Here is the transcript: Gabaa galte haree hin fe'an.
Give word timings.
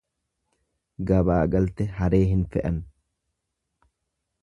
Gabaa 1.11 1.43
galte 1.57 1.89
haree 1.99 2.23
hin 2.33 2.43
fe'an. 2.57 2.83